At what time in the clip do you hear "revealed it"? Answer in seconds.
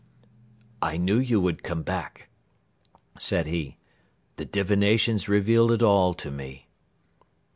5.29-5.83